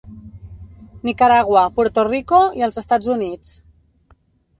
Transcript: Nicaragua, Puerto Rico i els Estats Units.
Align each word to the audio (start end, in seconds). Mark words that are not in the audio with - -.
Nicaragua, 1.09 1.65
Puerto 1.75 2.05
Rico 2.13 2.39
i 2.61 2.65
els 2.69 2.81
Estats 2.83 3.11
Units. 3.17 3.53